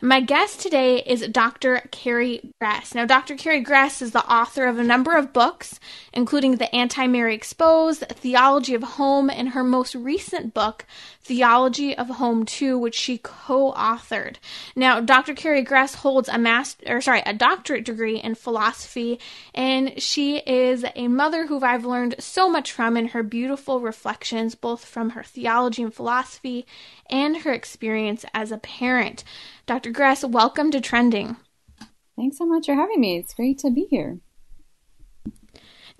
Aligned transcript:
My 0.00 0.20
guest 0.20 0.60
today 0.60 1.02
is 1.02 1.26
Dr. 1.26 1.80
Carrie 1.90 2.52
Gress. 2.60 2.94
Now, 2.94 3.04
Dr. 3.04 3.34
Carrie 3.34 3.62
Gress 3.62 4.00
is 4.00 4.12
the 4.12 4.24
author 4.32 4.66
of 4.66 4.78
a 4.78 4.84
number 4.84 5.16
of 5.16 5.32
books, 5.32 5.80
including 6.12 6.56
The 6.56 6.72
Anti 6.72 7.08
Mary 7.08 7.34
Exposed, 7.34 8.04
Theology 8.08 8.74
of 8.74 8.84
Home, 8.84 9.28
and 9.28 9.48
her 9.48 9.64
most 9.64 9.96
recent 9.96 10.54
book, 10.54 10.86
Theology 11.22 11.96
of 11.98 12.08
Home 12.10 12.46
2, 12.46 12.78
which 12.78 12.94
she 12.94 13.18
co-authored. 13.18 14.36
Now, 14.76 15.00
Dr. 15.00 15.34
Carrie 15.34 15.62
Gress 15.62 15.96
holds 15.96 16.28
a 16.28 16.38
master, 16.38 16.84
or 16.86 17.00
sorry, 17.00 17.22
a 17.26 17.34
doctorate 17.34 17.84
degree 17.84 18.20
in 18.20 18.36
philosophy, 18.36 19.18
and 19.52 20.00
she 20.00 20.38
is 20.38 20.84
a 20.94 21.08
mother 21.08 21.46
who 21.46 21.60
I've 21.60 21.84
learned 21.84 22.14
so 22.20 22.48
much 22.48 22.70
from 22.70 22.96
in 22.96 23.08
her 23.08 23.24
beautiful 23.24 23.80
reflections, 23.80 24.54
both 24.54 24.84
from 24.84 25.10
her 25.10 25.24
theology 25.24 25.82
and 25.82 25.92
philosophy 25.92 26.66
and 27.10 27.38
her 27.38 27.52
experience 27.52 28.24
as 28.32 28.52
a 28.52 28.58
parent. 28.58 29.24
Dr. 29.68 29.90
Gress, 29.90 30.24
welcome 30.24 30.70
to 30.70 30.80
Trending. 30.80 31.36
Thanks 32.16 32.38
so 32.38 32.46
much 32.46 32.64
for 32.64 32.74
having 32.74 33.02
me. 33.02 33.18
It's 33.18 33.34
great 33.34 33.58
to 33.58 33.70
be 33.70 33.86
here. 33.90 34.18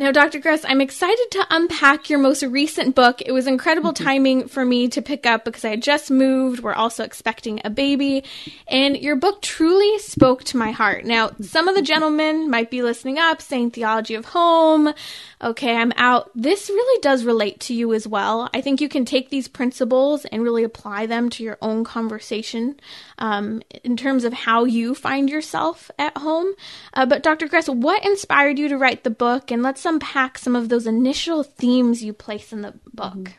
Now, 0.00 0.12
Dr. 0.12 0.38
Gress, 0.38 0.64
I'm 0.64 0.80
excited 0.80 1.26
to 1.32 1.46
unpack 1.50 2.08
your 2.08 2.20
most 2.20 2.44
recent 2.44 2.94
book. 2.94 3.20
It 3.20 3.32
was 3.32 3.48
incredible 3.48 3.92
mm-hmm. 3.92 4.04
timing 4.04 4.48
for 4.48 4.64
me 4.64 4.86
to 4.90 5.02
pick 5.02 5.26
up 5.26 5.44
because 5.44 5.64
I 5.64 5.70
had 5.70 5.82
just 5.82 6.08
moved. 6.08 6.60
We're 6.60 6.72
also 6.72 7.02
expecting 7.02 7.60
a 7.64 7.70
baby. 7.70 8.22
And 8.68 8.96
your 8.96 9.16
book 9.16 9.42
truly 9.42 9.98
spoke 9.98 10.44
to 10.44 10.56
my 10.56 10.70
heart. 10.70 11.04
Now, 11.04 11.32
some 11.40 11.66
of 11.66 11.74
the 11.74 11.82
gentlemen 11.82 12.48
might 12.48 12.70
be 12.70 12.80
listening 12.80 13.18
up 13.18 13.42
saying 13.42 13.72
theology 13.72 14.14
of 14.14 14.26
home. 14.26 14.94
Okay, 15.42 15.74
I'm 15.74 15.92
out. 15.96 16.30
This 16.32 16.70
really 16.70 17.00
does 17.00 17.24
relate 17.24 17.58
to 17.60 17.74
you 17.74 17.92
as 17.92 18.06
well. 18.06 18.48
I 18.54 18.60
think 18.60 18.80
you 18.80 18.88
can 18.88 19.04
take 19.04 19.30
these 19.30 19.48
principles 19.48 20.24
and 20.26 20.44
really 20.44 20.62
apply 20.62 21.06
them 21.06 21.28
to 21.30 21.42
your 21.42 21.58
own 21.60 21.82
conversation 21.82 22.78
um, 23.18 23.62
in 23.82 23.96
terms 23.96 24.22
of 24.22 24.32
how 24.32 24.64
you 24.64 24.94
find 24.94 25.28
yourself 25.28 25.90
at 25.98 26.16
home. 26.18 26.54
Uh, 26.94 27.04
but, 27.04 27.24
Dr. 27.24 27.48
Gress, 27.48 27.68
what 27.68 28.04
inspired 28.04 28.60
you 28.60 28.68
to 28.68 28.78
write 28.78 29.02
the 29.02 29.10
book? 29.10 29.50
And 29.50 29.60
let's 29.60 29.87
unpack 29.88 30.38
some 30.38 30.54
of 30.54 30.68
those 30.68 30.86
initial 30.86 31.42
themes 31.42 32.02
you 32.02 32.12
place 32.12 32.52
in 32.52 32.62
the 32.62 32.74
book. 32.92 33.32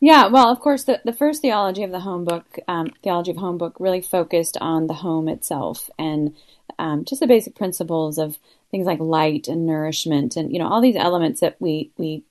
Yeah, 0.00 0.26
well, 0.26 0.50
of 0.50 0.60
course, 0.60 0.84
the, 0.84 1.00
the 1.04 1.14
first 1.14 1.40
theology 1.40 1.82
of 1.82 1.90
the 1.90 2.00
home 2.00 2.24
book, 2.24 2.58
um, 2.68 2.90
theology 3.02 3.30
of 3.30 3.38
home 3.38 3.56
book, 3.56 3.76
really 3.78 4.02
focused 4.02 4.58
on 4.60 4.86
the 4.86 4.94
home 4.94 5.28
itself 5.28 5.88
and 5.98 6.34
um, 6.78 7.04
just 7.04 7.20
the 7.20 7.26
basic 7.26 7.54
principles 7.54 8.18
of 8.18 8.38
things 8.70 8.86
like 8.86 9.00
light 9.00 9.48
and 9.48 9.66
nourishment, 9.66 10.36
and 10.36 10.52
you 10.52 10.58
know 10.58 10.68
all 10.68 10.80
these 10.80 10.96
elements 10.96 11.40
that 11.40 11.56
we 11.60 11.90
we 11.96 12.24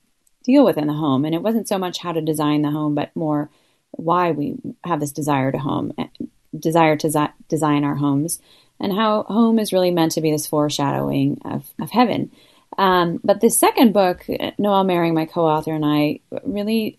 deal 0.44 0.64
with 0.64 0.76
in 0.76 0.86
the 0.86 0.92
home. 0.92 1.24
And 1.24 1.34
it 1.34 1.42
wasn't 1.42 1.66
so 1.66 1.78
much 1.78 1.98
how 1.98 2.12
to 2.12 2.20
design 2.20 2.62
the 2.62 2.70
home, 2.70 2.94
but 2.94 3.14
more 3.16 3.50
why 3.90 4.30
we 4.32 4.56
have 4.84 5.00
this 5.00 5.12
desire 5.12 5.50
to 5.50 5.58
home, 5.58 5.92
eh, 5.98 6.08
desire 6.56 6.96
to 6.96 7.32
design 7.48 7.84
our 7.84 7.94
homes, 7.96 8.40
and 8.78 8.92
how 8.92 9.22
home 9.24 9.58
is 9.58 9.72
really 9.72 9.90
meant 9.90 10.12
to 10.12 10.20
be 10.20 10.30
this 10.30 10.46
foreshadowing 10.46 11.40
of, 11.44 11.72
of 11.80 11.90
heaven. 11.90 12.30
Um, 12.78 13.20
but 13.22 13.40
the 13.40 13.50
second 13.50 13.92
book, 13.92 14.26
Noelle 14.58 14.84
Mering, 14.84 15.14
my 15.14 15.26
co-author, 15.26 15.74
and 15.74 15.84
I 15.84 16.20
really 16.44 16.98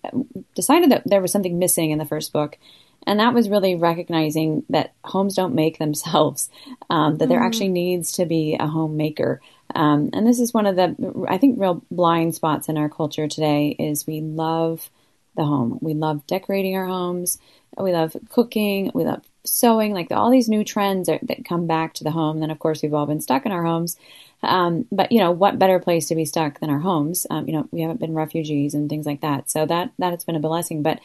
decided 0.56 0.92
that 0.92 1.04
there 1.06 1.22
was 1.22 1.32
something 1.32 1.60
missing 1.60 1.92
in 1.92 1.98
the 1.98 2.06
first 2.06 2.32
book, 2.32 2.58
and 3.06 3.20
that 3.20 3.34
was 3.34 3.50
really 3.50 3.76
recognizing 3.76 4.64
that 4.70 4.94
homes 5.04 5.36
don't 5.36 5.56
make 5.56 5.78
themselves; 5.78 6.50
um, 6.90 7.18
that 7.18 7.26
mm. 7.26 7.30
there 7.30 7.44
actually 7.44 7.70
needs 7.70 8.14
to 8.14 8.26
be 8.26 8.56
a 8.60 8.68
homemaker. 8.68 9.42
Um, 9.74 10.12
and 10.14 10.26
this 10.26 10.40
is 10.40 10.54
one 10.54 10.68
of 10.68 10.76
the, 10.76 11.26
I 11.28 11.38
think, 11.38 11.60
real 11.60 11.84
blind 11.92 12.36
spots 12.36 12.70
in 12.70 12.78
our 12.78 12.90
culture 12.90 13.28
today. 13.28 13.76
Is 13.78 14.08
we 14.08 14.22
love 14.22 14.90
the 15.36 15.46
home, 15.46 15.80
we 15.82 15.94
love 15.94 16.26
decorating 16.28 16.76
our 16.76 16.86
homes, 16.86 17.38
we 17.78 17.92
love 17.92 18.16
cooking, 18.30 18.92
we 18.94 19.04
love 19.04 19.24
sewing, 19.46 19.94
like 19.94 20.12
all 20.12 20.32
these 20.32 20.50
new 20.50 20.64
trends 20.64 21.10
are, 21.10 21.20
that 21.24 21.46
come 21.46 21.68
back 21.68 21.94
to 21.96 22.04
the 22.04 22.12
home. 22.12 22.38
And 22.38 22.44
then, 22.44 22.52
of 22.52 22.60
course, 22.60 22.82
we've 22.82 22.94
all 22.94 23.06
been 23.06 23.22
stuck 23.22 23.46
in 23.46 23.52
our 23.52 23.64
homes. 23.64 23.98
Um, 24.44 24.86
but 24.92 25.12
you 25.12 25.20
know, 25.20 25.32
what 25.32 25.60
better 25.60 25.80
place 25.80 26.08
to 26.08 26.16
be 26.16 26.26
stuck 26.26 26.60
than 26.60 26.70
our 26.70 26.80
homes? 26.80 27.26
Um, 27.30 27.48
you 27.48 27.54
know, 27.54 27.68
we 27.72 27.82
haven't 27.82 28.00
been 28.00 28.14
refugees 28.14 28.74
and 28.74 28.90
things 28.90 29.06
like 29.06 29.22
that. 29.22 29.50
So 29.50 29.66
that 29.66 29.92
that 30.00 30.12
has 30.12 30.24
been 30.24 30.36
a 30.36 30.40
blessing. 30.40 30.84
But 30.84 31.00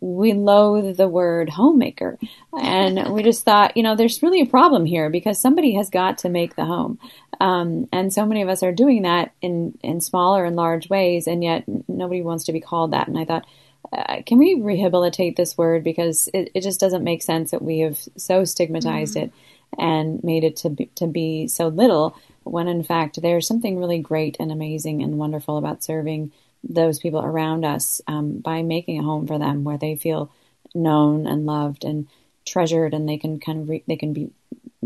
we 0.00 0.32
loathe 0.32 0.96
the 0.96 1.08
word 1.08 1.48
homemaker, 1.48 2.18
and 2.52 3.14
we 3.14 3.22
just 3.22 3.44
thought, 3.44 3.76
you 3.76 3.82
know, 3.84 3.94
there's 3.94 4.22
really 4.24 4.40
a 4.40 4.46
problem 4.46 4.84
here 4.84 5.08
because 5.08 5.40
somebody 5.40 5.74
has 5.74 5.88
got 5.88 6.18
to 6.18 6.28
make 6.28 6.56
the 6.56 6.64
home, 6.64 6.98
um, 7.40 7.88
and 7.92 8.12
so 8.12 8.26
many 8.26 8.42
of 8.42 8.48
us 8.48 8.64
are 8.64 8.72
doing 8.72 9.02
that 9.02 9.32
in 9.40 9.78
in 9.82 10.00
smaller 10.00 10.44
and 10.44 10.56
large 10.56 10.88
ways, 10.88 11.28
and 11.28 11.44
yet 11.44 11.64
nobody 11.88 12.22
wants 12.22 12.44
to 12.44 12.52
be 12.52 12.60
called 12.60 12.92
that. 12.92 13.08
And 13.08 13.18
I 13.18 13.24
thought. 13.24 13.46
Uh, 13.92 14.22
can 14.24 14.38
we 14.38 14.54
rehabilitate 14.54 15.36
this 15.36 15.56
word 15.58 15.84
because 15.84 16.28
it, 16.32 16.50
it 16.54 16.62
just 16.62 16.80
doesn't 16.80 17.04
make 17.04 17.22
sense 17.22 17.50
that 17.50 17.62
we 17.62 17.80
have 17.80 17.98
so 18.16 18.44
stigmatized 18.44 19.16
mm-hmm. 19.16 19.26
it 19.26 19.32
and 19.78 20.22
made 20.22 20.44
it 20.44 20.56
to 20.56 20.70
be, 20.70 20.86
to 20.94 21.06
be 21.06 21.46
so 21.48 21.68
little 21.68 22.16
when 22.44 22.68
in 22.68 22.82
fact 22.82 23.20
there's 23.20 23.46
something 23.46 23.78
really 23.78 23.98
great 23.98 24.36
and 24.38 24.52
amazing 24.52 25.02
and 25.02 25.18
wonderful 25.18 25.56
about 25.58 25.82
serving 25.82 26.32
those 26.62 26.98
people 26.98 27.20
around 27.20 27.64
us 27.64 28.00
um, 28.06 28.38
by 28.38 28.62
making 28.62 28.98
a 28.98 29.02
home 29.02 29.26
for 29.26 29.38
them 29.38 29.64
where 29.64 29.78
they 29.78 29.96
feel 29.96 30.30
known 30.74 31.26
and 31.26 31.46
loved 31.46 31.84
and 31.84 32.08
treasured 32.46 32.94
and 32.94 33.08
they 33.08 33.16
can 33.16 33.38
kind 33.40 33.62
of 33.62 33.68
re- 33.68 33.84
they 33.86 33.96
can 33.96 34.12
be 34.12 34.30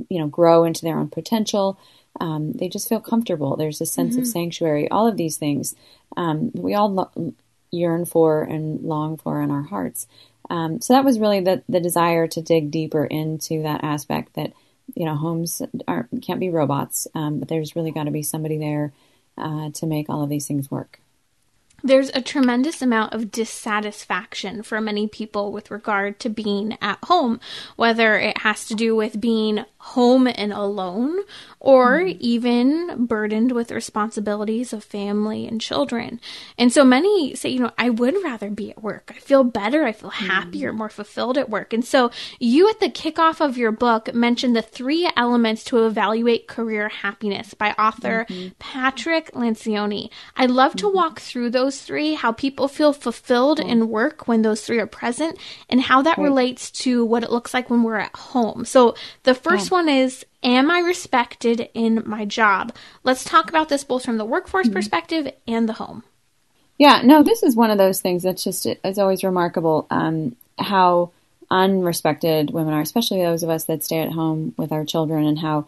you 0.09 0.19
know 0.19 0.27
grow 0.27 0.65
into 0.65 0.83
their 0.83 0.99
own 0.99 1.09
potential 1.09 1.79
um, 2.21 2.53
they 2.53 2.69
just 2.69 2.89
feel 2.89 3.01
comfortable 3.01 3.57
there's 3.57 3.81
a 3.81 3.87
sense 3.87 4.15
mm-hmm. 4.15 4.23
of 4.23 4.29
sanctuary 4.29 4.89
all 4.91 5.07
of 5.07 5.17
these 5.17 5.37
things 5.37 5.75
um, 6.17 6.51
we 6.55 6.75
all 6.75 6.93
lo- 6.93 7.35
yearn 7.71 8.05
for 8.05 8.43
and 8.43 8.83
long 8.83 9.17
for 9.17 9.43
in 9.43 9.51
our 9.51 9.63
hearts 9.63 10.07
um, 10.51 10.81
so 10.81 10.95
that 10.95 11.05
was 11.05 11.19
really 11.19 11.41
the, 11.41 11.63
the 11.69 11.81
desire 11.81 12.27
to 12.27 12.41
dig 12.41 12.71
deeper 12.71 13.05
into 13.05 13.63
that 13.63 13.85
aspect 13.85 14.35
that 14.35 14.53
you 14.95 15.05
know, 15.05 15.17
homes 15.17 15.63
aren't 15.87 16.23
can't 16.23 16.41
be 16.41 16.51
robots, 16.51 17.07
um, 17.15 17.39
but 17.39 17.49
there's 17.49 17.77
really 17.77 17.91
got 17.91 18.05
to 18.05 18.11
be 18.11 18.23
somebody 18.23 18.59
there 18.59 18.93
uh, 19.37 19.71
to 19.71 19.87
make 19.87 20.09
all 20.09 20.23
of 20.23 20.31
these 20.31 20.47
things 20.47 20.71
work. 20.71 21.01
There's 21.83 22.11
a 22.11 22.21
tremendous 22.21 22.83
amount 22.83 23.15
of 23.15 23.31
dissatisfaction 23.31 24.63
for 24.63 24.81
many 24.81 25.07
people 25.07 25.53
with 25.53 25.71
regard 25.71 26.19
to 26.21 26.29
being 26.29 26.77
at 26.81 26.99
home, 27.05 27.41
whether 27.77 28.19
it 28.19 28.39
has 28.39 28.65
to 28.67 28.75
do 28.75 28.97
with 28.97 29.21
being 29.21 29.65
home 29.79 30.27
and 30.27 30.53
alone 30.53 31.21
or 31.61 32.01
mm. 32.01 32.17
even 32.21 33.07
burdened 33.07 33.53
with 33.53 33.71
responsibilities 33.71 34.73
of 34.73 34.85
family 34.85 35.47
and 35.47 35.61
children. 35.61 36.21
And 36.57 36.73
so 36.73 36.85
many 36.85 37.35
say, 37.35 37.51
you 37.51 37.61
know, 37.61 37.73
I 37.79 37.91
would 37.91 38.15
rather 38.23 38.51
be 38.51 38.71
at 38.71 38.83
work. 38.83 39.13
I 39.15 39.19
feel 39.19 39.45
better. 39.45 39.85
I 39.85 39.93
feel 39.93 40.11
happier, 40.11 40.73
mm. 40.73 40.77
more 40.77 40.89
fulfilled 40.89 41.39
at 41.39 41.49
work. 41.51 41.73
And 41.73 41.85
so 41.85 42.11
you 42.39 42.69
at 42.69 42.81
the 42.81 42.91
kickoff 42.91 43.41
of 43.41 43.57
your 43.57 43.73
book 43.73 44.13
mentioned 44.15 44.57
the 44.57 44.63
three 44.63 45.11
elements 45.17 45.65
to 45.65 45.87
evaluate 45.87 46.49
career 46.49 46.89
happiness 46.89 47.55
by 47.55 47.71
author 47.73 48.27
mm-hmm. 48.29 48.49
Patrick 48.59 49.33
Lencioni. 49.33 50.11
I'd 50.37 50.51
love 50.51 50.75
to 50.77 50.87
mm-hmm. 50.87 50.97
walk 50.97 51.21
through 51.21 51.51
those 51.51 51.68
three, 51.71 52.15
how 52.15 52.33
people 52.33 52.69
feel 52.69 52.93
fulfilled 52.93 53.59
cool. 53.59 53.71
in 53.71 53.89
work 53.89 54.27
when 54.29 54.43
those 54.43 54.65
three 54.65 54.79
are 54.79 54.87
present, 54.87 55.39
and 55.69 55.81
how 55.81 56.03
that 56.03 56.19
relates 56.19 56.71
to 56.71 57.05
what 57.05 57.23
it 57.23 57.31
looks 57.31 57.53
like 57.53 57.71
when 57.71 57.83
we're 57.83 57.99
at 57.99 58.15
home. 58.15 58.65
So 58.65 58.95
the 59.23 59.35
first 59.35 59.71
one 59.71 59.89
is 59.89 60.25
Am 60.43 60.71
I 60.71 60.79
respected 60.79 61.69
in 61.75 62.03
my 62.07 62.25
job? 62.25 62.73
Let's 63.03 63.25
talk 63.25 63.49
about 63.49 63.69
this 63.69 63.83
both 63.83 64.05
from 64.05 64.19
the 64.19 64.25
workforce 64.25 64.67
mm-hmm. 64.67 64.75
perspective 64.75 65.33
and 65.49 65.69
the 65.69 65.73
home. 65.73 66.05
Yeah, 66.79 67.03
no, 67.03 67.25
this 67.25 67.43
is 67.43 67.57
one 67.57 67.73
of 67.73 67.79
those 67.79 68.01
things 68.01 68.23
that's 68.23 68.45
just, 68.45 68.65
it's 68.65 68.99
always 68.99 69.25
remarkable 69.25 69.89
um, 69.91 70.37
how 70.57 71.11
unrespected 71.51 72.53
women 72.53 72.73
are, 72.73 72.81
especially 72.81 73.23
those 73.23 73.43
of 73.43 73.51
us 73.51 73.65
that 73.65 73.83
stay 73.83 73.99
at 73.99 74.13
home 74.13 74.55
with 74.57 74.71
our 74.71 74.85
children, 74.85 75.25
and 75.27 75.39
how 75.39 75.67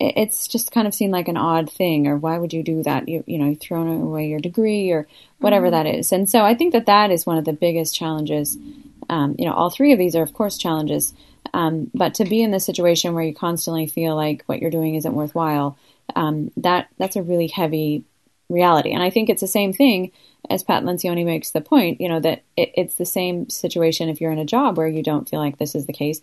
it's 0.00 0.48
just 0.48 0.72
kind 0.72 0.88
of 0.88 0.94
seen 0.94 1.10
like 1.10 1.28
an 1.28 1.36
odd 1.36 1.70
thing, 1.70 2.06
or 2.06 2.16
why 2.16 2.38
would 2.38 2.52
you 2.52 2.62
do 2.62 2.82
that? 2.82 3.08
You, 3.08 3.24
you 3.26 3.38
know, 3.38 3.48
you've 3.48 3.60
thrown 3.60 3.88
away 3.88 4.28
your 4.28 4.40
degree 4.40 4.90
or 4.90 5.06
whatever 5.38 5.66
mm-hmm. 5.66 5.84
that 5.84 5.94
is. 5.98 6.12
And 6.12 6.28
so 6.28 6.44
I 6.44 6.54
think 6.54 6.72
that 6.72 6.86
that 6.86 7.10
is 7.10 7.26
one 7.26 7.38
of 7.38 7.44
the 7.44 7.52
biggest 7.52 7.94
challenges. 7.94 8.56
Um, 9.08 9.36
you 9.38 9.46
know, 9.46 9.52
all 9.52 9.70
three 9.70 9.92
of 9.92 9.98
these 9.98 10.16
are, 10.16 10.22
of 10.22 10.32
course, 10.32 10.56
challenges 10.56 11.12
um, 11.54 11.90
but 11.94 12.14
to 12.14 12.24
be 12.24 12.42
in 12.42 12.50
this 12.50 12.64
situation 12.64 13.14
where 13.14 13.24
you 13.24 13.34
constantly 13.34 13.86
feel 13.86 14.16
like 14.16 14.42
what 14.46 14.60
you're 14.60 14.70
doing 14.70 14.94
isn't 14.94 15.14
worthwhile, 15.14 15.76
um, 16.16 16.50
that 16.56 16.88
that's 16.98 17.16
a 17.16 17.22
really 17.22 17.48
heavy 17.48 18.04
reality. 18.48 18.92
And 18.92 19.02
I 19.02 19.10
think 19.10 19.28
it's 19.28 19.40
the 19.40 19.46
same 19.46 19.72
thing 19.72 20.12
as 20.50 20.62
Pat 20.62 20.82
Lencioni 20.82 21.24
makes 21.24 21.50
the 21.50 21.60
point, 21.60 22.00
you 22.00 22.08
know, 22.08 22.20
that 22.20 22.42
it, 22.56 22.72
it's 22.74 22.96
the 22.96 23.06
same 23.06 23.48
situation 23.48 24.08
if 24.08 24.20
you're 24.20 24.32
in 24.32 24.38
a 24.38 24.44
job 24.44 24.76
where 24.76 24.88
you 24.88 25.02
don't 25.02 25.28
feel 25.28 25.40
like 25.40 25.58
this 25.58 25.74
is 25.74 25.86
the 25.86 25.92
case. 25.92 26.20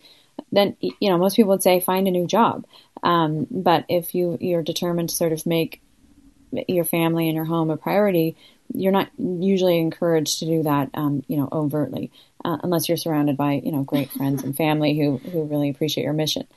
Then 0.51 0.75
you 0.81 1.09
know 1.09 1.17
most 1.17 1.35
people 1.35 1.51
would 1.51 1.63
say 1.63 1.79
find 1.79 2.07
a 2.07 2.11
new 2.11 2.27
job. 2.27 2.65
Um, 3.03 3.47
but 3.49 3.85
if 3.89 4.13
you 4.15 4.37
you're 4.39 4.63
determined 4.63 5.09
to 5.09 5.15
sort 5.15 5.31
of 5.31 5.45
make 5.45 5.81
your 6.67 6.83
family 6.83 7.27
and 7.27 7.35
your 7.35 7.45
home 7.45 7.69
a 7.69 7.77
priority, 7.77 8.35
you're 8.73 8.91
not 8.91 9.09
usually 9.17 9.79
encouraged 9.79 10.39
to 10.39 10.45
do 10.45 10.63
that, 10.63 10.89
um, 10.93 11.23
you 11.27 11.37
know, 11.37 11.47
overtly 11.51 12.11
uh, 12.43 12.57
unless 12.63 12.87
you're 12.87 12.97
surrounded 12.97 13.37
by 13.37 13.53
you 13.53 13.71
know 13.71 13.83
great 13.83 14.11
friends 14.11 14.43
and 14.43 14.55
family 14.55 14.97
who 14.97 15.17
who 15.17 15.43
really 15.43 15.69
appreciate 15.69 16.03
your 16.03 16.13
mission. 16.13 16.47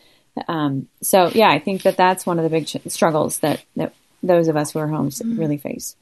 Um, 0.49 0.89
so 1.03 1.29
yeah, 1.29 1.51
I 1.51 1.59
think 1.59 1.83
that 1.83 1.97
that's 1.97 2.25
one 2.25 2.39
of 2.39 2.45
the 2.45 2.51
big 2.51 2.67
ch- 2.67 2.77
struggles 2.89 3.39
that 3.39 3.63
that 3.77 3.95
those 4.23 4.49
of 4.49 4.57
us 4.57 4.73
who 4.73 4.79
are 4.79 4.89
homes 4.89 5.21
mm-hmm. 5.21 5.39
really 5.39 5.59
face. 5.59 5.97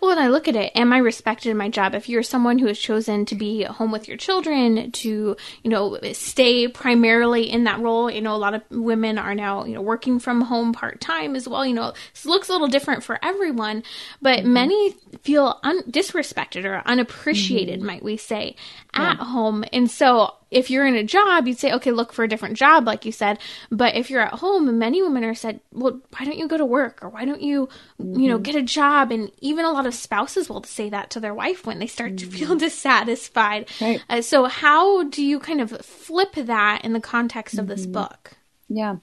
Well, 0.00 0.10
and 0.12 0.20
I 0.20 0.28
look 0.28 0.48
at 0.48 0.56
it, 0.56 0.72
am 0.74 0.92
I 0.92 0.98
respected 0.98 1.50
in 1.50 1.56
my 1.56 1.68
job? 1.68 1.94
If 1.94 2.08
you're 2.08 2.22
someone 2.22 2.58
who 2.58 2.66
has 2.66 2.78
chosen 2.78 3.24
to 3.26 3.34
be 3.34 3.64
at 3.64 3.72
home 3.72 3.92
with 3.92 4.08
your 4.08 4.16
children, 4.16 4.90
to, 4.92 5.36
you 5.62 5.70
know, 5.70 5.98
stay 6.12 6.68
primarily 6.68 7.50
in 7.50 7.64
that 7.64 7.80
role, 7.80 8.10
you 8.10 8.20
know, 8.20 8.34
a 8.34 8.36
lot 8.36 8.54
of 8.54 8.62
women 8.70 9.18
are 9.18 9.34
now, 9.34 9.64
you 9.64 9.74
know, 9.74 9.82
working 9.82 10.18
from 10.18 10.40
home 10.42 10.72
part 10.72 11.00
time 11.00 11.36
as 11.36 11.48
well. 11.48 11.64
You 11.64 11.74
know, 11.74 11.88
it 11.88 12.24
looks 12.24 12.48
a 12.48 12.52
little 12.52 12.68
different 12.68 13.04
for 13.04 13.18
everyone, 13.22 13.82
but 14.22 14.40
mm-hmm. 14.40 14.52
many 14.52 14.92
feel 15.22 15.58
un- 15.62 15.84
disrespected 15.90 16.64
or 16.64 16.82
unappreciated, 16.86 17.78
mm-hmm. 17.78 17.86
might 17.86 18.02
we 18.02 18.16
say, 18.16 18.56
at 18.94 19.18
yeah. 19.18 19.24
home. 19.24 19.64
And 19.72 19.90
so 19.90 20.34
if 20.50 20.70
you're 20.70 20.86
in 20.86 20.94
a 20.94 21.02
job, 21.02 21.46
you'd 21.46 21.58
say, 21.58 21.72
okay, 21.72 21.90
look 21.90 22.12
for 22.12 22.24
a 22.24 22.28
different 22.28 22.56
job, 22.56 22.86
like 22.86 23.04
you 23.04 23.12
said. 23.12 23.38
But 23.70 23.96
if 23.96 24.10
you're 24.10 24.22
at 24.22 24.34
home, 24.34 24.78
many 24.78 25.02
women 25.02 25.24
are 25.24 25.34
said, 25.34 25.60
well, 25.72 26.00
why 26.10 26.24
don't 26.24 26.38
you 26.38 26.46
go 26.46 26.56
to 26.56 26.64
work 26.64 27.00
or 27.02 27.08
why 27.08 27.24
don't 27.24 27.42
you, 27.42 27.68
mm-hmm. 28.00 28.20
you 28.20 28.28
know, 28.28 28.36
mm-hmm. 28.36 28.42
get 28.42 28.54
a 28.54 28.62
job? 28.62 29.10
And 29.10 29.30
even 29.40 29.64
a 29.64 29.72
lot 29.72 29.86
of 29.86 29.94
spouses 29.94 30.48
will 30.48 30.62
say 30.62 30.88
that 30.90 31.10
to 31.10 31.20
their 31.20 31.34
wife 31.34 31.66
when 31.66 31.78
they 31.78 31.86
start 31.86 32.14
mm-hmm. 32.14 32.30
to 32.30 32.36
feel 32.36 32.56
dissatisfied. 32.56 33.68
Right. 33.80 34.02
Uh, 34.08 34.22
so 34.22 34.44
how 34.44 35.04
do 35.04 35.24
you 35.24 35.40
kind 35.40 35.60
of 35.60 35.70
flip 35.80 36.34
that 36.34 36.84
in 36.84 36.92
the 36.92 37.00
context 37.00 37.58
of 37.58 37.66
mm-hmm. 37.66 37.74
this 37.74 37.86
book? 37.86 38.32
Yeah. 38.68 38.96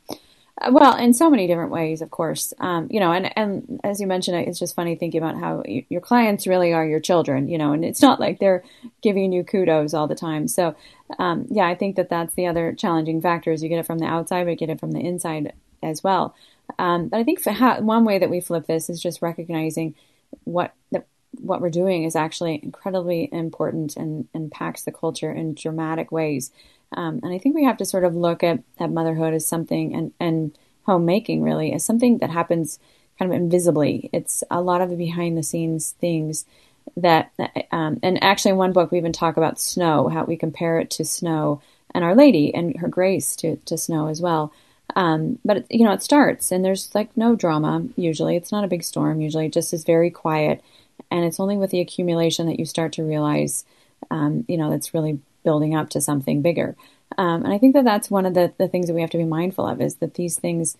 Uh, 0.62 0.72
well, 0.72 0.96
in 0.98 1.14
so 1.14 1.30
many 1.30 1.48
different 1.48 1.72
ways, 1.72 2.02
of 2.02 2.12
course. 2.12 2.54
Um, 2.60 2.88
you 2.92 3.00
know, 3.00 3.12
and, 3.12 3.36
and 3.36 3.82
as 3.84 4.00
you 4.00 4.06
mentioned, 4.06 4.38
it's 4.48 4.60
just 4.60 4.76
funny 4.76 4.96
thinking 4.96 5.22
about 5.22 5.40
how 5.40 5.64
you, 5.66 5.84
your 5.90 6.02
clients 6.02 6.46
really 6.46 6.74
are 6.74 6.86
your 6.86 7.00
children, 7.00 7.48
you 7.48 7.58
know, 7.58 7.74
and 7.74 7.84
it's 7.84 8.02
not 8.02 8.20
like 8.20 8.40
they're 8.40 8.64
giving 9.02 9.34
you 9.34 9.44
kudos 9.44 9.94
all 9.94 10.08
the 10.08 10.16
time. 10.16 10.48
So, 10.48 10.76
um, 11.18 11.48
yeah, 11.50 11.68
I 11.68 11.76
think 11.76 11.96
that 11.96 12.10
that's 12.10 12.36
the 12.36 12.46
other 12.46 12.74
challenging 12.74 13.20
factor 13.20 13.52
is 13.52 13.64
you 13.64 13.70
get 13.70 13.80
it 13.80 13.88
from 13.88 14.00
the 14.00 14.06
outside, 14.06 14.44
but 14.44 14.52
you 14.52 14.56
get 14.58 14.70
it 14.70 14.80
from 14.80 14.92
the 14.92 15.00
inside 15.00 15.54
as 15.82 16.04
well. 16.04 16.36
Um, 16.78 17.08
but 17.08 17.18
I 17.18 17.24
think 17.24 17.44
how, 17.46 17.82
one 17.82 18.06
way 18.06 18.20
that 18.20 18.30
we 18.30 18.40
flip 18.40 18.68
this 18.68 18.90
is 18.90 19.02
just 19.02 19.24
recognizing 19.24 19.96
what 20.44 20.74
the, 20.92 21.04
what 21.42 21.62
we're 21.62 21.72
doing 21.72 22.04
is 22.04 22.16
actually 22.16 22.60
incredibly 22.62 23.28
important 23.32 23.98
and 23.98 24.28
impacts 24.36 24.84
the 24.84 24.92
culture 24.92 25.32
in 25.32 25.56
dramatic 25.56 26.12
ways. 26.12 26.52
Um, 26.96 27.20
and 27.24 27.34
I 27.34 27.38
think 27.38 27.56
we 27.56 27.66
have 27.66 27.78
to 27.78 27.86
sort 27.86 28.04
of 28.04 28.16
look 28.16 28.44
at, 28.44 28.60
at 28.80 28.92
motherhood 28.92 29.34
as 29.34 29.48
something 29.48 29.96
and, 29.96 30.12
and 30.20 30.58
homemaking 30.86 31.42
really 31.42 31.74
as 31.74 31.86
something 31.86 32.18
that 32.20 32.30
happens 32.30 32.80
kind 33.20 33.32
of 33.32 33.36
invisibly. 33.38 34.10
It's 34.12 34.44
a 34.50 34.62
lot 34.62 34.82
of 34.82 34.90
the 34.90 34.96
behind 34.96 35.38
the 35.38 35.44
scenes 35.44 35.92
things 36.00 36.46
that, 36.98 37.32
um, 37.72 38.00
and 38.04 38.24
actually 38.24 38.52
in 38.52 38.58
one 38.58 38.74
book 38.74 38.92
we 38.92 38.98
even 38.98 39.14
talk 39.14 39.38
about 39.38 39.60
snow, 39.60 40.10
how 40.10 40.26
we 40.26 40.36
compare 40.36 40.80
it 40.80 40.90
to 40.92 41.06
snow 41.06 41.62
and 41.94 42.04
Our 42.04 42.16
Lady 42.16 42.54
and 42.54 42.78
her 42.78 42.88
grace 42.88 43.36
to, 43.38 43.58
to 43.58 43.78
snow 43.78 44.08
as 44.08 44.22
well. 44.22 44.52
Um, 44.96 45.40
but 45.46 45.58
it, 45.58 45.68
you 45.70 45.86
know, 45.86 45.94
it 45.94 46.04
starts 46.04 46.52
and 46.52 46.64
there's 46.64 46.94
like 46.94 47.16
no 47.16 47.36
drama 47.36 47.88
usually. 47.96 48.36
It's 48.36 48.52
not 48.52 48.64
a 48.64 48.68
big 48.68 48.84
storm 48.84 49.22
usually. 49.22 49.46
It 49.46 49.54
just 49.54 49.74
is 49.74 49.84
very 49.84 50.10
quiet. 50.10 50.64
And 51.10 51.24
it's 51.26 51.40
only 51.40 51.58
with 51.58 51.72
the 51.72 51.80
accumulation 51.80 52.48
that 52.48 52.60
you 52.60 52.66
start 52.66 52.94
to 52.94 53.04
realize, 53.04 53.66
um, 54.12 54.46
you 54.48 54.58
know, 54.58 54.72
it's 54.72 54.94
really 54.94 55.20
building 55.44 55.76
up 55.76 55.90
to 55.92 56.02
something 56.02 56.42
bigger. 56.42 56.76
Um, 57.18 57.44
and 57.46 57.54
I 57.54 57.58
think 57.58 57.74
that 57.76 57.86
that's 57.86 58.10
one 58.10 58.26
of 58.26 58.34
the, 58.34 58.54
the 58.58 58.68
things 58.68 58.88
that 58.88 58.94
we 58.94 59.02
have 59.02 59.12
to 59.12 59.18
be 59.18 59.26
mindful 59.26 59.68
of 59.68 59.82
is 59.82 59.96
that 59.96 60.16
these 60.16 60.38
things, 60.38 60.78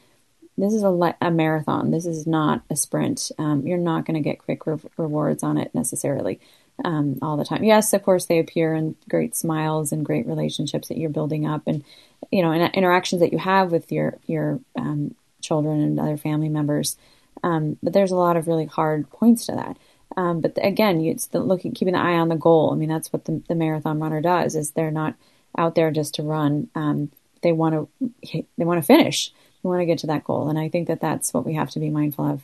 this 0.58 0.74
is 0.74 0.84
a, 0.84 1.16
a 1.22 1.32
marathon. 1.32 1.92
This 1.92 2.06
is 2.06 2.26
not 2.26 2.64
a 2.70 2.76
sprint. 2.76 3.32
Um, 3.38 3.68
you're 3.68 3.78
not 3.78 4.06
going 4.06 4.16
to 4.16 4.30
get 4.30 4.40
quick 4.40 4.66
re- 4.66 4.80
rewards 4.98 5.44
on 5.44 5.58
it 5.58 5.74
necessarily 5.76 6.40
um, 6.84 7.20
all 7.22 7.38
the 7.38 7.46
time. 7.46 7.64
Yes, 7.64 7.94
of 7.94 8.04
course, 8.04 8.26
they 8.26 8.40
appear 8.40 8.74
in 8.74 8.96
great 9.10 9.36
smiles 9.36 9.92
and 9.92 10.06
great 10.06 10.26
relationships 10.26 10.88
that 10.88 10.98
you're 10.98 11.10
building 11.10 11.46
up, 11.46 11.64
and 11.68 11.84
you 12.32 12.42
know, 12.42 12.52
and 12.52 12.74
interactions 12.74 13.22
that 13.22 13.32
you 13.32 13.40
have 13.40 13.72
with 13.72 13.92
your 13.92 14.18
your 14.26 14.60
um, 14.78 15.16
children 15.42 15.82
and 15.82 16.00
other 16.00 16.18
family 16.18 16.50
members. 16.50 16.98
Um, 17.44 17.78
but 17.84 17.94
there's 17.94 18.12
a 18.12 18.16
lot 18.16 18.38
of 18.38 18.48
really 18.48 18.66
hard 18.66 19.10
points 19.10 19.46
to 19.48 19.54
that. 19.54 19.78
Um, 20.16 20.42
but 20.42 20.58
again, 20.62 21.02
it's 21.02 21.28
the 21.28 21.40
looking, 21.40 21.74
keeping 21.74 21.94
the 21.94 22.00
eye 22.00 22.18
on 22.18 22.30
the 22.30 22.36
goal. 22.36 22.72
I 22.72 22.76
mean, 22.76 22.90
that's 22.90 23.12
what 23.12 23.26
the, 23.26 23.42
the 23.48 23.56
marathon 23.56 24.00
runner 24.00 24.22
does. 24.22 24.56
Is 24.56 24.72
they're 24.72 24.92
not 24.92 25.16
out 25.58 25.76
there 25.76 25.92
just 25.92 26.16
to 26.16 26.24
run. 26.24 26.70
Um, 26.76 27.12
they 27.42 27.52
want 27.52 27.76
to 27.76 28.46
they 28.58 28.66
want 28.66 28.82
to 28.82 28.86
finish. 28.86 29.32
They 29.62 29.70
want 29.70 29.82
to 29.82 29.86
get 29.86 30.00
to 30.00 30.08
that 30.08 30.24
goal, 30.24 30.50
and 30.50 30.60
I 30.60 30.70
think 30.70 30.88
that 30.88 31.02
that's 31.02 31.34
what 31.34 31.46
we 31.46 31.56
have 31.56 31.72
to 31.72 31.80
be 31.80 31.90
mindful 31.90 32.26
of 32.26 32.44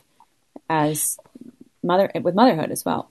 as 0.68 1.18
mother 1.82 2.10
with 2.22 2.34
motherhood 2.34 2.70
as 2.70 2.84
well, 2.84 3.10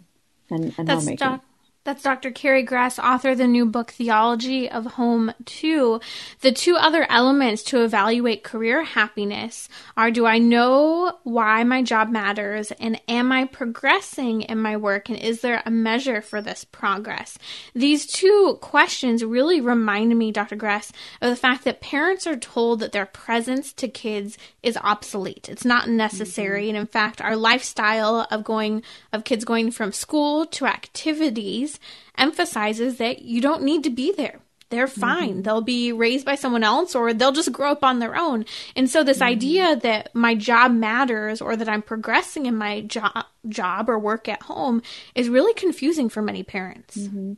and, 0.50 0.74
and 0.78 0.88
that's 0.88 1.04
homemaking. 1.04 1.42
That's 1.86 2.04
Dr. 2.04 2.32
Carrie 2.32 2.64
Gress, 2.64 3.00
author 3.00 3.30
of 3.30 3.38
the 3.38 3.48
new 3.48 3.66
book 3.66 3.92
Theology 3.92 4.70
of 4.70 4.86
Home 4.86 5.34
2. 5.46 6.02
The 6.42 6.52
two 6.52 6.76
other 6.76 7.08
elements 7.10 7.64
to 7.64 7.84
evaluate 7.84 8.44
career 8.44 8.84
happiness 8.84 9.70
are 9.96 10.12
do 10.12 10.26
I 10.26 10.40
know 10.40 11.18
why 11.24 11.64
my 11.64 11.82
job 11.82 12.10
matters 12.10 12.72
and 12.74 13.02
am 13.08 13.32
I 13.32 13.46
progressing 13.46 14.42
in 14.42 14.58
my 14.58 14.76
work 14.76 15.08
and 15.08 15.18
is 15.18 15.40
there 15.40 15.64
a 15.66 15.72
measure 15.72 16.22
for 16.22 16.42
this 16.42 16.66
progress? 16.66 17.38
These 17.74 18.08
two 18.08 18.58
questions 18.60 19.24
really 19.24 19.62
remind 19.62 20.18
me, 20.18 20.34
Dr. 20.34 20.58
Gress, 20.58 20.92
of 21.22 21.30
the 21.30 21.36
fact 21.38 21.64
that 21.64 21.80
parents 21.80 22.28
are 22.28 22.38
told 22.38 22.82
that 22.82 22.92
their 22.92 23.06
presence 23.06 23.72
to 23.74 23.88
kids 23.88 24.38
is 24.62 24.78
obsolete. 24.84 25.48
It's 25.48 25.66
not 25.66 25.88
necessary. 25.88 26.64
Mm-hmm. 26.64 26.70
And 26.70 26.78
in 26.78 26.88
fact, 26.88 27.22
our 27.22 27.38
lifestyle 27.38 28.28
of 28.30 28.44
going, 28.44 28.84
of 29.14 29.24
kids 29.24 29.46
going 29.46 29.72
from 29.72 29.94
school 29.94 30.46
to 30.48 30.66
activities 30.66 31.69
emphasizes 32.18 32.98
that 32.98 33.22
you 33.22 33.42
don't 33.42 33.64
need 33.64 33.84
to 33.84 33.90
be 33.90 34.14
there. 34.14 34.40
They're 34.70 34.88
fine. 34.88 35.30
Mm-hmm. 35.30 35.42
They'll 35.42 35.62
be 35.62 35.92
raised 35.92 36.26
by 36.26 36.36
someone 36.36 36.64
else 36.64 36.94
or 36.94 37.12
they'll 37.12 37.32
just 37.32 37.52
grow 37.52 37.72
up 37.72 37.84
on 37.84 38.00
their 38.00 38.16
own. 38.16 38.46
And 38.76 38.90
so 38.90 39.04
this 39.04 39.18
mm-hmm. 39.18 39.28
idea 39.28 39.76
that 39.78 40.14
my 40.14 40.36
job 40.36 40.72
matters 40.72 41.42
or 41.42 41.56
that 41.56 41.68
I'm 41.68 41.82
progressing 41.82 42.46
in 42.46 42.56
my 42.56 42.82
job 42.82 43.26
job 43.48 43.90
or 43.90 43.98
work 43.98 44.28
at 44.28 44.44
home 44.44 44.82
is 45.16 45.30
really 45.30 45.54
confusing 45.54 46.08
for 46.08 46.22
many 46.22 46.44
parents. 46.44 46.98
Mm-hmm. 46.98 47.34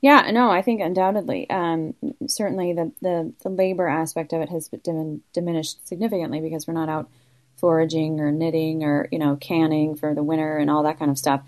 Yeah, 0.00 0.28
no, 0.32 0.50
I 0.50 0.62
think 0.62 0.80
undoubtedly. 0.80 1.48
Um, 1.48 1.94
certainly 2.26 2.72
the, 2.72 2.90
the, 3.00 3.32
the, 3.44 3.48
labor 3.48 3.86
aspect 3.86 4.32
of 4.32 4.40
it 4.40 4.48
has 4.48 4.68
been 4.68 5.22
diminished 5.32 5.86
significantly 5.86 6.40
because 6.40 6.66
we're 6.66 6.74
not 6.74 6.88
out 6.88 7.08
foraging 7.58 8.18
or 8.18 8.32
knitting 8.32 8.82
or, 8.82 9.06
you 9.12 9.20
know, 9.20 9.36
canning 9.36 9.94
for 9.94 10.12
the 10.12 10.24
winter 10.24 10.56
and 10.56 10.68
all 10.68 10.82
that 10.82 10.98
kind 10.98 11.12
of 11.12 11.18
stuff. 11.18 11.42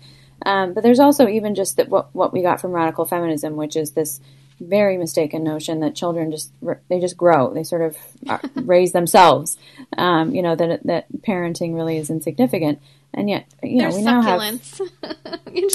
Um, 0.45 0.73
but 0.73 0.83
there's 0.83 0.99
also 0.99 1.27
even 1.27 1.55
just 1.55 1.77
that 1.77 1.89
what 1.89 2.13
what 2.13 2.31
we 2.31 2.41
got 2.41 2.61
from 2.61 2.71
radical 2.71 3.05
feminism, 3.05 3.55
which 3.55 3.75
is 3.75 3.91
this 3.91 4.19
very 4.59 4.97
mistaken 4.97 5.43
notion 5.43 5.81
that 5.81 5.95
children 5.95 6.31
just 6.31 6.51
they 6.87 6.99
just 6.99 7.17
grow, 7.17 7.53
they 7.53 7.63
sort 7.63 7.81
of 7.81 7.97
raise 8.55 8.91
themselves. 8.91 9.57
Um, 9.97 10.33
you 10.33 10.41
know 10.41 10.55
that 10.55 10.83
that 10.83 11.05
parenting 11.21 11.75
really 11.75 11.97
is 11.97 12.09
insignificant, 12.09 12.79
and 13.13 13.29
yet 13.29 13.47
you 13.63 13.81
know 13.81 13.89
we 13.89 14.01
now 14.01 14.21
have 14.21 14.39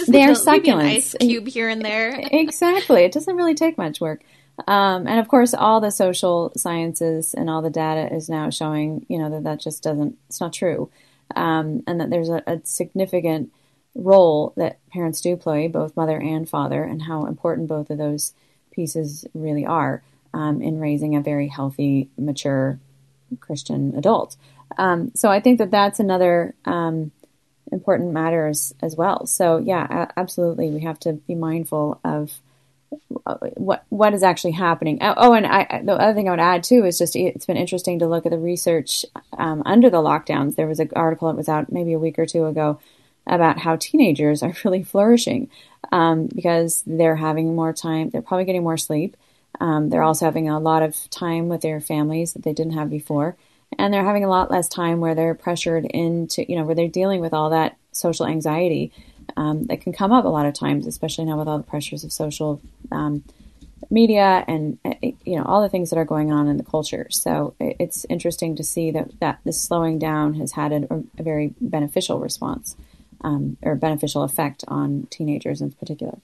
they're 0.06 0.34
succulents, 0.34 0.84
ice 0.84 1.16
cube 1.18 1.48
here 1.48 1.68
and 1.68 1.84
there. 1.84 2.18
exactly, 2.30 3.02
it 3.02 3.12
doesn't 3.12 3.36
really 3.36 3.54
take 3.54 3.76
much 3.76 4.00
work. 4.00 4.22
Um, 4.66 5.06
and 5.06 5.18
of 5.18 5.28
course, 5.28 5.54
all 5.54 5.80
the 5.80 5.90
social 5.90 6.52
sciences 6.56 7.34
and 7.34 7.48
all 7.48 7.62
the 7.62 7.70
data 7.70 8.14
is 8.14 8.28
now 8.28 8.50
showing, 8.50 9.06
you 9.08 9.18
know, 9.18 9.30
that 9.30 9.44
that 9.44 9.60
just 9.60 9.82
doesn't, 9.82 10.18
it's 10.28 10.40
not 10.40 10.52
true. 10.52 10.90
Um, 11.34 11.82
and 11.86 12.00
that 12.00 12.10
there's 12.10 12.28
a, 12.28 12.42
a 12.46 12.60
significant 12.64 13.52
role 13.94 14.52
that 14.56 14.78
parents 14.90 15.20
do 15.20 15.36
play, 15.36 15.68
both 15.68 15.96
mother 15.96 16.18
and 16.18 16.48
father, 16.48 16.82
and 16.82 17.02
how 17.02 17.26
important 17.26 17.68
both 17.68 17.90
of 17.90 17.98
those 17.98 18.32
pieces 18.70 19.26
really 19.34 19.66
are 19.66 20.02
um, 20.32 20.62
in 20.62 20.78
raising 20.78 21.16
a 21.16 21.20
very 21.20 21.48
healthy, 21.48 22.08
mature 22.16 22.78
Christian 23.40 23.94
adult. 23.96 24.36
Um, 24.78 25.12
so 25.14 25.28
I 25.28 25.40
think 25.40 25.58
that 25.58 25.70
that's 25.70 26.00
another 26.00 26.54
um, 26.64 27.10
important 27.72 28.12
matter 28.12 28.46
as, 28.46 28.74
as, 28.80 28.96
well. 28.96 29.26
So 29.26 29.58
yeah, 29.58 30.06
absolutely, 30.16 30.70
we 30.70 30.80
have 30.80 30.98
to 31.00 31.14
be 31.14 31.34
mindful 31.34 32.00
of 32.04 32.32
uh, 33.24 33.36
what 33.54 33.84
what 33.88 34.14
is 34.14 34.22
actually 34.22 34.52
happening. 34.52 34.98
Oh, 35.00 35.14
oh, 35.16 35.32
and 35.32 35.46
I, 35.46 35.82
the 35.84 35.92
other 35.92 36.14
thing 36.14 36.28
I 36.28 36.32
would 36.32 36.40
add 36.40 36.64
too 36.64 36.84
is 36.84 36.98
just 36.98 37.14
it's 37.14 37.46
been 37.46 37.56
interesting 37.56 38.00
to 38.00 38.08
look 38.08 38.26
at 38.26 38.32
the 38.32 38.38
research 38.38 39.04
um, 39.36 39.62
under 39.64 39.90
the 39.90 39.98
lockdowns. 39.98 40.56
There 40.56 40.66
was 40.66 40.80
an 40.80 40.90
article 40.96 41.28
that 41.28 41.36
was 41.36 41.48
out 41.48 41.70
maybe 41.70 41.92
a 41.92 41.98
week 41.98 42.18
or 42.18 42.26
two 42.26 42.46
ago 42.46 42.80
about 43.26 43.58
how 43.58 43.76
teenagers 43.76 44.42
are 44.42 44.54
really 44.64 44.82
flourishing 44.82 45.48
um, 45.92 46.26
because 46.26 46.82
they're 46.86 47.16
having 47.16 47.54
more 47.54 47.72
time. 47.72 48.10
They're 48.10 48.22
probably 48.22 48.44
getting 48.44 48.62
more 48.62 48.76
sleep. 48.76 49.16
Um, 49.60 49.90
they're 49.90 50.02
also 50.02 50.24
having 50.24 50.48
a 50.48 50.60
lot 50.60 50.82
of 50.82 50.96
time 51.10 51.48
with 51.48 51.60
their 51.60 51.80
families 51.80 52.32
that 52.32 52.42
they 52.42 52.52
didn't 52.52 52.72
have 52.74 52.88
before. 52.90 53.36
And 53.78 53.92
they're 53.92 54.04
having 54.04 54.24
a 54.24 54.28
lot 54.28 54.50
less 54.50 54.68
time 54.68 55.00
where 55.00 55.14
they're 55.14 55.34
pressured 55.34 55.84
into, 55.84 56.44
you 56.50 56.56
know, 56.56 56.64
where 56.64 56.74
they're 56.74 56.88
dealing 56.88 57.20
with 57.20 57.32
all 57.32 57.50
that 57.50 57.76
social 57.92 58.26
anxiety 58.26 58.92
um, 59.36 59.64
that 59.64 59.80
can 59.80 59.92
come 59.92 60.12
up 60.12 60.24
a 60.24 60.28
lot 60.28 60.46
of 60.46 60.54
times, 60.54 60.86
especially 60.86 61.24
now 61.24 61.38
with 61.38 61.46
all 61.46 61.58
the 61.58 61.64
pressures 61.64 62.02
of 62.02 62.12
social 62.12 62.60
um, 62.90 63.22
media 63.90 64.44
and 64.46 64.78
eh, 64.84 65.12
you 65.24 65.36
know 65.36 65.42
all 65.44 65.62
the 65.62 65.68
things 65.68 65.90
that 65.90 65.98
are 65.98 66.04
going 66.04 66.32
on 66.32 66.48
in 66.48 66.56
the 66.56 66.64
culture. 66.64 67.06
So 67.10 67.54
it's 67.58 68.04
interesting 68.08 68.56
to 68.56 68.64
see 68.64 68.90
that 68.92 69.18
that 69.20 69.40
this 69.44 69.60
slowing 69.60 69.98
down 69.98 70.34
has 70.34 70.52
had 70.52 70.72
a, 70.72 71.02
a 71.18 71.22
very 71.22 71.54
beneficial 71.60 72.18
response 72.18 72.76
um, 73.22 73.56
or 73.62 73.74
beneficial 73.74 74.22
effect 74.22 74.64
on 74.68 75.06
teenagers 75.10 75.60
in 75.60 75.72
particular. 75.72 76.18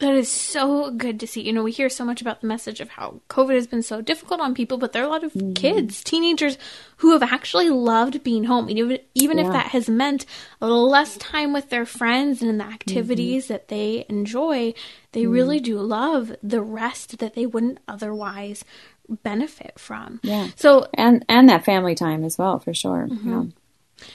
That 0.00 0.14
is 0.14 0.30
so 0.30 0.92
good 0.92 1.18
to 1.18 1.26
see. 1.26 1.40
You 1.40 1.52
know, 1.52 1.64
we 1.64 1.72
hear 1.72 1.88
so 1.88 2.04
much 2.04 2.20
about 2.20 2.40
the 2.40 2.46
message 2.46 2.78
of 2.80 2.90
how 2.90 3.20
COVID 3.28 3.54
has 3.54 3.66
been 3.66 3.82
so 3.82 4.00
difficult 4.00 4.40
on 4.40 4.54
people, 4.54 4.78
but 4.78 4.92
there 4.92 5.02
are 5.02 5.06
a 5.06 5.10
lot 5.10 5.24
of 5.24 5.32
mm-hmm. 5.32 5.54
kids, 5.54 6.04
teenagers 6.04 6.56
who 6.98 7.10
have 7.12 7.22
actually 7.24 7.68
loved 7.68 8.22
being 8.22 8.44
home. 8.44 8.70
Even, 8.70 9.00
even 9.14 9.38
yeah. 9.38 9.46
if 9.46 9.52
that 9.52 9.66
has 9.68 9.88
meant 9.88 10.24
a 10.60 10.66
little 10.66 10.88
less 10.88 11.16
time 11.16 11.52
with 11.52 11.70
their 11.70 11.84
friends 11.84 12.42
and 12.42 12.60
the 12.60 12.64
activities 12.64 13.46
mm-hmm. 13.46 13.54
that 13.54 13.68
they 13.68 14.06
enjoy, 14.08 14.72
they 15.12 15.22
mm-hmm. 15.22 15.32
really 15.32 15.58
do 15.58 15.80
love 15.80 16.32
the 16.44 16.62
rest 16.62 17.18
that 17.18 17.34
they 17.34 17.44
wouldn't 17.44 17.80
otherwise 17.88 18.64
benefit 19.08 19.80
from. 19.80 20.20
Yeah. 20.22 20.48
So 20.54 20.88
and 20.94 21.24
and 21.28 21.48
that 21.48 21.64
family 21.64 21.96
time 21.96 22.22
as 22.22 22.38
well, 22.38 22.60
for 22.60 22.72
sure. 22.72 23.08
Mm-hmm. 23.10 23.28
Yeah. 23.28 23.44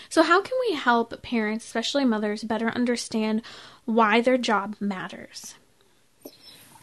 So 0.10 0.24
how 0.24 0.42
can 0.42 0.58
we 0.68 0.75
help 0.75 1.22
parents, 1.22 1.66
especially 1.66 2.06
mothers, 2.06 2.44
better 2.44 2.70
understand 2.70 3.42
why 3.86 4.22
their 4.22 4.38
job 4.38 4.75
matters? 4.80 5.56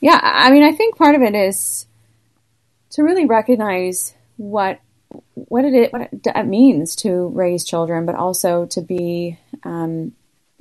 Yeah, 0.01 0.19
I 0.23 0.51
mean, 0.51 0.63
I 0.63 0.73
think 0.73 0.97
part 0.97 1.15
of 1.15 1.23
it 1.23 1.35
is 1.35 1.87
to 2.91 3.03
really 3.03 3.27
recognize 3.27 4.15
what 4.37 4.81
what 5.35 5.65
it 5.65 5.93
what 5.93 6.09
it 6.13 6.47
means 6.47 6.97
to 6.97 7.29
raise 7.29 7.65
children, 7.65 8.07
but 8.07 8.15
also 8.15 8.67
to 8.67 8.81
be 8.81 9.39
um, 9.65 10.13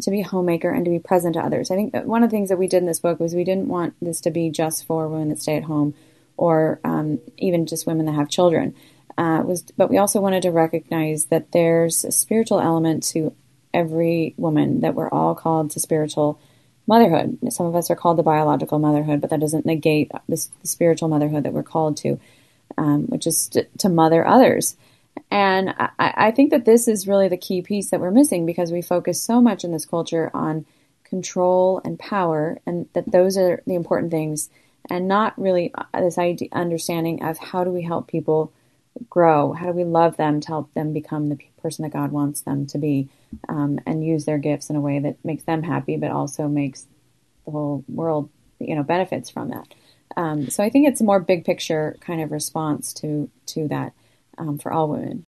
to 0.02 0.12
be 0.12 0.22
a 0.22 0.28
homemaker 0.28 0.72
and 0.72 0.86
to 0.86 0.92
be 0.92 1.00
present 1.00 1.36
to 1.36 1.42
others. 1.42 1.72
I 1.72 1.76
think 1.76 1.94
one 1.94 2.24
of 2.24 2.30
the 2.30 2.36
things 2.36 2.50
that 2.50 2.58
we 2.58 2.68
did 2.68 2.78
in 2.78 2.86
this 2.86 3.00
book 3.00 3.20
was 3.20 3.36
we 3.36 3.44
didn't 3.44 3.68
want 3.68 3.94
this 4.02 4.22
to 4.22 4.32
be 4.32 4.50
just 4.50 4.86
for 4.86 5.08
women 5.08 5.30
that 5.30 5.42
stay 5.42 5.58
at 5.58 5.64
home, 5.64 5.94
or 6.38 6.80
um, 6.84 7.20
even 7.38 7.66
just 7.66 7.88
women 7.88 8.06
that 8.06 8.14
have 8.14 8.30
children. 8.30 8.76
Uh, 9.20 9.42
was, 9.44 9.64
but 9.76 9.90
we 9.90 9.98
also 9.98 10.22
wanted 10.22 10.44
to 10.44 10.50
recognize 10.50 11.26
that 11.26 11.52
there's 11.52 12.06
a 12.06 12.12
spiritual 12.12 12.62
element 12.62 13.04
to 13.04 13.36
every 13.74 14.34
woman 14.38 14.80
that 14.80 14.96
we're 14.96 15.10
all 15.10 15.36
called 15.36 15.70
to 15.72 15.78
spiritual 15.78 16.40
motherhood. 16.88 17.38
Some 17.50 17.66
of 17.66 17.76
us 17.76 17.92
are 17.92 17.98
called 17.98 18.16
to 18.16 18.24
biological 18.24 18.80
motherhood, 18.80 19.20
but 19.20 19.30
that 19.32 19.42
doesn't 19.42 19.66
negate 19.66 20.10
this 20.30 20.46
the 20.62 20.70
spiritual 20.70 21.10
motherhood 21.10 21.44
that 21.44 21.52
we're 21.52 21.64
called 21.64 21.98
to, 21.98 22.18
um, 22.78 23.08
which 23.08 23.28
is 23.28 23.50
to, 23.50 23.66
to, 23.80 23.90
mother 23.90 24.26
others. 24.26 24.78
And 25.30 25.72
I, 25.78 25.90
I, 26.00 26.32
think 26.32 26.52
that 26.52 26.64
this 26.64 26.88
is 26.88 27.06
really 27.06 27.28
the 27.28 27.36
key 27.36 27.62
piece 27.62 27.90
that 27.90 28.00
we're 28.00 28.12
missing 28.12 28.46
because 28.46 28.72
we 28.72 28.82
focus 28.82 29.22
so 29.22 29.42
much 29.42 29.66
in 29.66 29.74
this 29.74 29.86
culture 29.86 30.32
on 30.34 30.66
control 31.04 31.82
and 31.84 32.00
power, 32.00 32.58
and 32.66 32.88
that 32.94 33.12
those 33.12 33.38
are 33.38 33.62
the 33.68 33.76
important 33.76 34.12
things, 34.12 34.50
and 34.90 35.10
not 35.10 35.38
really 35.38 35.74
uh, 35.76 36.00
this 36.00 36.18
idea, 36.18 36.48
understanding 36.54 37.22
of 37.22 37.38
how 37.38 37.66
do 37.66 37.70
we 37.70 37.82
help 37.82 38.08
people 38.08 38.54
grow? 39.10 39.54
How 39.54 39.68
do 39.68 39.74
we 39.74 39.84
love 39.84 40.18
them 40.18 40.40
to 40.42 40.48
help 40.48 40.74
them 40.74 40.94
become 40.94 41.30
the 41.30 41.38
person 41.62 41.84
that 41.84 41.94
God 41.94 42.12
wants 42.12 42.42
them 42.42 42.66
to 42.68 42.78
be? 42.78 43.10
um, 43.48 43.80
and 43.86 44.06
use 44.06 44.26
their 44.26 44.38
gifts 44.38 44.70
in 44.70 44.76
a 44.76 44.82
way 44.82 45.00
that 45.00 45.24
makes 45.24 45.44
them 45.44 45.64
happy, 45.64 45.98
but 45.98 46.12
also 46.12 46.48
makes 46.48 46.86
the 47.46 47.52
whole 47.52 47.84
world, 47.88 48.30
you 48.60 48.76
know, 48.76 48.84
benefits 48.84 49.30
from 49.30 49.50
that. 49.50 49.74
Um, 50.18 50.50
so 50.50 50.64
I 50.64 50.70
think 50.70 50.88
it's 50.88 51.02
a 51.02 51.06
more 51.06 51.20
big 51.20 51.46
picture 51.46 51.96
kind 52.02 52.22
of 52.22 52.32
response 52.32 52.94
to 52.96 53.30
to 53.48 53.68
that 53.68 53.94
um, 54.38 54.58
for 54.58 54.72
all 54.72 54.90
women. 54.90 55.26